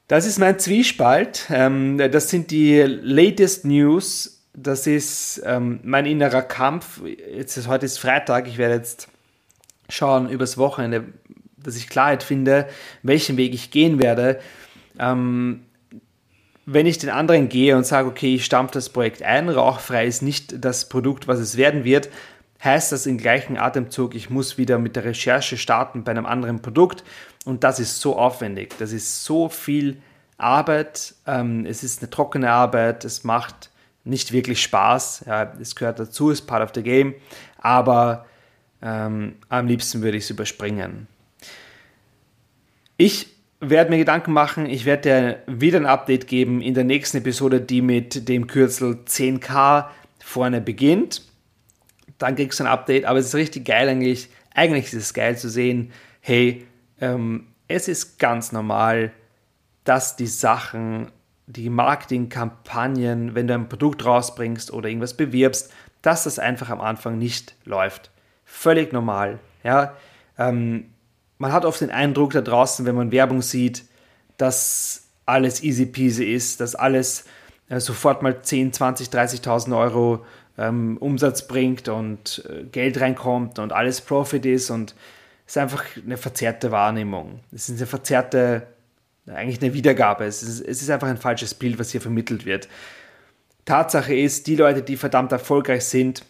Das 0.06 0.26
ist 0.26 0.38
mein 0.38 0.59
Zwiespalt. 0.59 1.47
Ähm, 1.50 1.99
das 1.99 2.30
sind 2.30 2.50
die 2.50 2.82
latest 2.82 3.64
News 3.64 4.40
das 4.52 4.87
ist 4.87 5.42
ähm, 5.44 5.80
mein 5.82 6.06
innerer 6.06 6.42
Kampf. 6.42 7.00
Jetzt 7.04 7.56
ist, 7.56 7.68
heute 7.68 7.87
ist 7.87 7.99
Freitag, 7.99 8.49
ich 8.49 8.59
werde 8.59 8.75
jetzt 8.75 9.09
schauen 9.88 10.28
übers 10.28 10.59
Wochenende, 10.59 11.04
dass 11.56 11.76
ich 11.76 11.88
Klarheit 11.88 12.23
finde, 12.23 12.68
welchen 13.02 13.37
Weg 13.37 13.54
ich 13.54 13.70
gehen 13.70 13.99
werde. 14.00 14.40
Ähm, 14.99 15.64
wenn 16.72 16.86
ich 16.86 16.98
den 16.98 17.10
anderen 17.10 17.48
gehe 17.48 17.76
und 17.76 17.84
sage, 17.84 18.08
okay, 18.08 18.36
ich 18.36 18.44
stampfe 18.44 18.74
das 18.74 18.90
Projekt 18.90 19.22
ein, 19.22 19.48
rauchfrei 19.48 20.06
ist 20.06 20.22
nicht 20.22 20.64
das 20.64 20.88
Produkt, 20.88 21.26
was 21.26 21.40
es 21.40 21.56
werden 21.56 21.82
wird, 21.84 22.08
heißt 22.62 22.92
das 22.92 23.06
im 23.06 23.18
gleichen 23.18 23.56
Atemzug, 23.56 24.14
ich 24.14 24.30
muss 24.30 24.56
wieder 24.56 24.78
mit 24.78 24.94
der 24.94 25.04
Recherche 25.04 25.56
starten 25.56 26.04
bei 26.04 26.12
einem 26.12 26.26
anderen 26.26 26.62
Produkt. 26.62 27.02
Und 27.44 27.64
das 27.64 27.80
ist 27.80 28.00
so 28.00 28.16
aufwendig, 28.16 28.74
das 28.78 28.92
ist 28.92 29.24
so 29.24 29.48
viel 29.48 29.96
Arbeit, 30.36 31.14
ähm, 31.26 31.66
es 31.66 31.82
ist 31.82 32.02
eine 32.02 32.10
trockene 32.10 32.50
Arbeit, 32.50 33.04
es 33.04 33.24
macht 33.24 33.70
nicht 34.04 34.32
wirklich 34.32 34.62
Spaß. 34.62 35.24
Es 35.60 35.74
gehört 35.74 35.98
dazu, 35.98 36.30
ist 36.30 36.42
part 36.42 36.62
of 36.62 36.70
the 36.74 36.82
game, 36.82 37.14
aber 37.58 38.26
ähm, 38.82 39.36
am 39.48 39.66
liebsten 39.66 40.02
würde 40.02 40.18
ich 40.18 40.24
es 40.24 40.30
überspringen. 40.30 41.06
Ich 42.96 43.28
werde 43.61 43.90
mir 43.90 43.99
Gedanken 43.99 44.33
machen, 44.33 44.67
ich 44.67 44.85
werde 44.87 45.02
dir 45.02 45.59
wieder 45.59 45.79
ein 45.79 45.87
Update 45.87 46.26
geben 46.26 46.62
in 46.62 46.75
der 46.75 46.85
nächsten 46.85 47.19
Episode, 47.19 47.61
die 47.61 47.83
mit 47.83 48.29
dem 48.29 48.47
Kürzel 48.47 49.00
10k 49.07 49.87
vorne 50.19 50.61
beginnt. 50.61 51.23
Dann 52.19 52.37
kriegst 52.37 52.61
du 52.61 52.64
ein 52.64 52.71
Update, 52.71 53.05
aber 53.05 53.19
es 53.19 53.26
ist 53.26 53.35
richtig 53.35 53.67
geil 53.67 53.88
eigentlich. 53.88 54.31
Eigentlich 54.55 54.87
ist 54.87 54.95
es 54.95 55.14
geil 55.14 55.37
zu 55.37 55.49
sehen, 55.49 55.93
hey, 56.21 56.67
ähm, 57.00 57.47
es 57.69 57.87
ist 57.87 58.19
ganz 58.19 58.50
normal, 58.52 59.12
dass 59.85 60.17
die 60.17 60.26
Sachen 60.26 61.12
die 61.47 61.71
Marketingkampagnen, 61.71 63.35
wenn 63.35 63.47
du 63.47 63.55
ein 63.55 63.69
Produkt 63.69 64.05
rausbringst 64.05 64.73
oder 64.73 64.88
irgendwas 64.88 65.14
bewirbst, 65.17 65.73
dass 66.02 66.25
das 66.25 66.38
einfach 66.38 66.71
am 66.71 66.81
Anfang 66.81 67.19
nicht 67.19 67.55
läuft. 67.64 68.11
Völlig 68.45 68.93
normal. 68.93 69.38
Ja? 69.62 69.97
Ähm, 70.38 70.87
man 71.40 71.52
hat 71.52 71.64
oft 71.64 71.80
den 71.80 71.90
Eindruck 71.90 72.35
da 72.35 72.42
draußen, 72.42 72.85
wenn 72.85 72.94
man 72.94 73.12
Werbung 73.12 73.40
sieht, 73.40 73.85
dass 74.37 75.09
alles 75.25 75.62
easy 75.62 75.87
peasy 75.87 76.25
ist, 76.25 76.61
dass 76.61 76.75
alles 76.75 77.25
äh, 77.70 77.80
sofort 77.80 78.23
mal 78.23 78.42
10, 78.42 78.75
20, 78.75 79.09
30.000 79.09 79.76
Euro 79.76 80.25
ähm, 80.59 80.99
Umsatz 80.99 81.49
bringt 81.49 81.88
und 81.88 82.44
äh, 82.47 82.64
Geld 82.64 83.00
reinkommt 83.00 83.59
und 83.59 83.73
alles 83.73 84.02
Profit 84.02 84.44
ist 84.44 84.68
und 84.68 84.94
es 85.47 85.56
ist 85.56 85.62
einfach 85.62 85.85
eine 85.97 86.18
verzerrte 86.18 86.70
Wahrnehmung. 86.70 87.40
Es 87.52 87.70
ist 87.70 87.78
eine 87.78 87.87
verzerrte, 87.87 88.66
eigentlich 89.26 89.62
eine 89.62 89.73
Wiedergabe. 89.73 90.25
Es 90.26 90.42
ist, 90.42 90.61
es 90.61 90.82
ist 90.82 90.90
einfach 90.90 91.09
ein 91.09 91.16
falsches 91.16 91.54
Bild, 91.54 91.78
was 91.78 91.90
hier 91.90 92.02
vermittelt 92.02 92.44
wird. 92.44 92.68
Tatsache 93.64 94.14
ist, 94.14 94.47
die 94.47 94.56
Leute, 94.56 94.82
die 94.82 94.99
verdammt 94.99 95.32
erfolgreich 95.32 95.87
sind, 95.87 96.23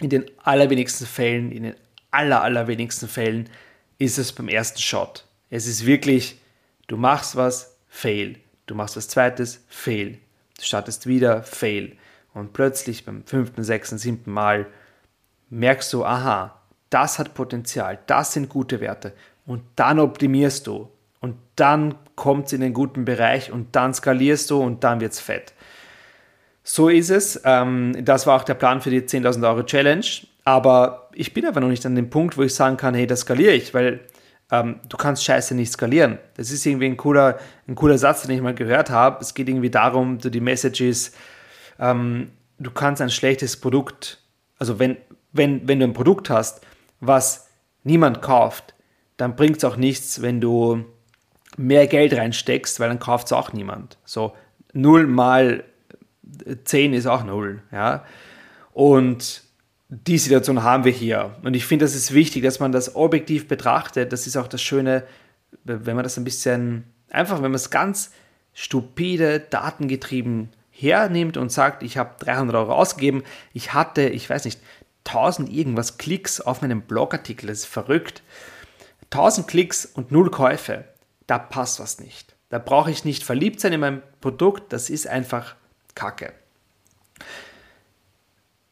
in 0.00 0.08
den 0.08 0.24
allerwenigsten 0.42 1.06
Fällen, 1.06 1.52
in 1.52 1.64
den 1.64 1.74
aller, 2.10 2.42
allerwenigsten 2.42 3.06
Fällen 3.06 3.50
ist 3.98 4.18
es 4.18 4.32
beim 4.32 4.48
ersten 4.48 4.80
Shot. 4.80 5.24
Es 5.50 5.66
ist 5.66 5.86
wirklich, 5.86 6.40
du 6.86 6.96
machst 6.96 7.36
was, 7.36 7.76
fail. 7.88 8.36
Du 8.66 8.74
machst 8.74 8.96
was 8.96 9.08
zweites, 9.08 9.64
fail. 9.68 10.18
Du 10.58 10.64
startest 10.64 11.06
wieder, 11.06 11.42
fail. 11.42 11.96
Und 12.32 12.52
plötzlich 12.52 13.04
beim 13.04 13.24
fünften, 13.24 13.62
sechsten, 13.62 13.98
siebten 13.98 14.32
Mal 14.32 14.66
merkst 15.50 15.92
du, 15.92 16.04
aha, 16.04 16.60
das 16.90 17.18
hat 17.18 17.34
Potenzial, 17.34 17.98
das 18.06 18.32
sind 18.32 18.48
gute 18.48 18.80
Werte. 18.80 19.12
Und 19.46 19.62
dann 19.76 20.00
optimierst 20.00 20.66
du. 20.66 20.90
Und 21.20 21.36
dann 21.56 21.94
kommt 22.16 22.46
es 22.46 22.52
in 22.52 22.60
den 22.60 22.74
guten 22.74 23.04
Bereich 23.04 23.50
und 23.50 23.74
dann 23.76 23.94
skalierst 23.94 24.50
du 24.50 24.60
und 24.60 24.84
dann 24.84 25.00
wird 25.00 25.12
es 25.12 25.20
fett. 25.20 25.54
So 26.62 26.88
ist 26.88 27.10
es. 27.10 27.40
Ähm, 27.44 27.96
das 28.04 28.26
war 28.26 28.40
auch 28.40 28.44
der 28.44 28.54
Plan 28.54 28.80
für 28.80 28.90
die 28.90 29.02
10.000 29.02 29.46
Euro 29.48 29.62
Challenge. 29.62 30.04
Aber 30.44 31.10
ich 31.14 31.32
bin 31.32 31.46
aber 31.46 31.60
noch 31.60 31.68
nicht 31.68 31.86
an 31.86 31.94
dem 31.94 32.10
Punkt, 32.10 32.36
wo 32.36 32.42
ich 32.42 32.54
sagen 32.54 32.76
kann, 32.76 32.94
hey, 32.94 33.06
das 33.06 33.20
skaliere 33.20 33.54
ich, 33.54 33.72
weil 33.72 34.00
ähm, 34.50 34.80
du 34.88 34.96
kannst 34.96 35.24
Scheiße 35.24 35.54
nicht 35.54 35.72
skalieren. 35.72 36.18
Das 36.36 36.50
ist 36.50 36.66
irgendwie 36.66 36.86
ein 36.86 36.96
cooler, 36.96 37.38
ein 37.66 37.74
cooler 37.74 37.98
Satz, 37.98 38.22
den 38.22 38.36
ich 38.36 38.42
mal 38.42 38.54
gehört 38.54 38.90
habe. 38.90 39.18
Es 39.20 39.34
geht 39.34 39.48
irgendwie 39.48 39.70
darum, 39.70 40.18
du 40.18 40.30
die 40.30 40.40
Message 40.40 40.82
ist, 40.82 41.16
ähm, 41.78 42.30
du 42.58 42.70
kannst 42.70 43.00
ein 43.00 43.10
schlechtes 43.10 43.58
Produkt, 43.58 44.20
also 44.58 44.78
wenn, 44.78 44.96
wenn, 45.32 45.66
wenn 45.66 45.80
du 45.80 45.86
ein 45.86 45.94
Produkt 45.94 46.30
hast, 46.30 46.60
was 47.00 47.48
niemand 47.82 48.22
kauft, 48.22 48.74
dann 49.16 49.36
bringt 49.36 49.58
es 49.58 49.64
auch 49.64 49.76
nichts, 49.76 50.22
wenn 50.22 50.40
du 50.40 50.84
mehr 51.56 51.86
Geld 51.86 52.14
reinsteckst, 52.14 52.80
weil 52.80 52.88
dann 52.88 52.98
kauft 52.98 53.26
es 53.26 53.32
auch 53.32 53.52
niemand. 53.52 53.98
So 54.04 54.34
0 54.72 55.06
mal 55.06 55.64
10 56.64 56.94
ist 56.94 57.06
auch 57.06 57.24
0. 57.24 57.62
Ja? 57.70 58.04
Und 58.72 59.43
die 60.06 60.18
Situation 60.18 60.62
haben 60.62 60.84
wir 60.84 60.92
hier. 60.92 61.36
Und 61.42 61.54
ich 61.54 61.66
finde, 61.66 61.84
das 61.84 61.94
ist 61.94 62.12
wichtig, 62.12 62.42
dass 62.42 62.60
man 62.60 62.72
das 62.72 62.96
objektiv 62.96 63.48
betrachtet. 63.48 64.12
Das 64.12 64.26
ist 64.26 64.36
auch 64.36 64.48
das 64.48 64.62
Schöne, 64.62 65.04
wenn 65.64 65.94
man 65.94 66.02
das 66.02 66.16
ein 66.16 66.24
bisschen, 66.24 66.84
einfach, 67.10 67.36
wenn 67.36 67.50
man 67.50 67.54
es 67.54 67.70
ganz 67.70 68.10
stupide, 68.52 69.40
datengetrieben 69.40 70.50
hernimmt 70.70 71.36
und 71.36 71.52
sagt, 71.52 71.82
ich 71.82 71.96
habe 71.96 72.16
300 72.18 72.56
Euro 72.56 72.74
ausgegeben, 72.74 73.22
ich 73.52 73.74
hatte, 73.74 74.08
ich 74.08 74.28
weiß 74.28 74.44
nicht, 74.44 74.60
1000 75.06 75.52
irgendwas 75.52 75.98
Klicks 75.98 76.40
auf 76.40 76.62
meinem 76.62 76.82
Blogartikel, 76.82 77.46
das 77.46 77.60
ist 77.60 77.66
verrückt. 77.66 78.22
1000 79.12 79.46
Klicks 79.46 79.86
und 79.86 80.10
null 80.10 80.30
Käufe, 80.30 80.84
da 81.26 81.38
passt 81.38 81.78
was 81.78 82.00
nicht. 82.00 82.34
Da 82.48 82.58
brauche 82.58 82.90
ich 82.90 83.04
nicht 83.04 83.22
verliebt 83.22 83.60
sein 83.60 83.72
in 83.72 83.80
mein 83.80 84.02
Produkt, 84.20 84.72
das 84.72 84.90
ist 84.90 85.06
einfach 85.06 85.54
Kacke. 85.94 86.32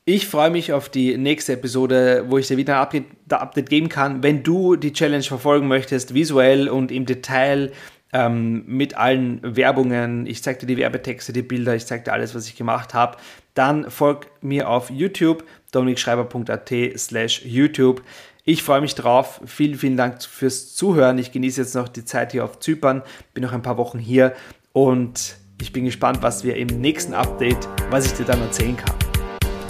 Ich 0.05 0.27
freue 0.27 0.51
mich 0.51 0.73
auf 0.73 0.89
die 0.89 1.17
nächste 1.17 1.53
Episode, 1.53 2.25
wo 2.27 2.37
ich 2.37 2.49
dir 2.49 2.57
wieder 2.57 2.81
ein 2.81 3.05
Update 3.31 3.71
geben 3.71 3.89
kann. 3.89 4.25
Wenn 4.25 4.43
du 4.43 4.75
die 4.75 4.93
Challenge 4.93 5.23
verfolgen 5.23 5.69
möchtest, 5.69 6.13
visuell 6.13 6.69
und 6.69 6.91
im 6.91 7.07
Detail 7.07 7.71
ähm, 8.13 8.65
mit 8.67 8.97
allen 8.97 9.39
Werbungen, 9.43 10.27
ich 10.27 10.43
zeige 10.43 10.59
dir 10.61 10.67
die 10.67 10.77
Werbetexte, 10.79 11.33
die 11.33 11.43
Bilder, 11.43 11.77
ich 11.77 11.87
zeige 11.87 12.03
dir 12.03 12.13
alles, 12.13 12.35
was 12.35 12.49
ich 12.49 12.57
gemacht 12.57 12.95
habe, 12.95 13.17
dann 13.55 13.93
folg 13.93 14.27
mir 14.41 14.69
auf 14.69 14.91
YouTube, 14.91 15.45
dominikschreiber.at 15.71 16.73
slash 16.99 17.45
YouTube. 17.45 18.03
Ich 18.43 18.65
freue 18.65 18.81
mich 18.81 18.97
drauf. 18.97 19.41
Vielen, 19.47 19.79
vielen 19.79 19.97
Dank 19.97 20.21
fürs 20.21 20.75
Zuhören. 20.75 21.19
Ich 21.19 21.31
genieße 21.31 21.61
jetzt 21.61 21.77
noch 21.77 21.87
die 21.87 22.05
Zeit 22.05 22.33
hier 22.33 22.45
auf 22.45 22.59
Zypern, 22.59 23.03
bin 23.35 23.45
noch 23.45 23.53
ein 23.53 23.63
paar 23.63 23.77
Wochen 23.77 24.01
hier 24.01 24.35
und 24.73 25.37
ich 25.61 25.73
bin 25.73 25.85
gespannt, 25.85 26.23
was 26.23 26.43
wir 26.43 26.57
im 26.57 26.67
nächsten 26.67 27.15
Update, 27.15 27.69
was 27.91 28.07
ich 28.07 28.15
dir 28.15 28.25
dann 28.25 28.41
erzählen 28.41 28.77
kann. 28.77 29.02